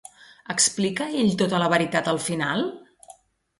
[0.53, 2.67] Explica ell tota la veritat al final?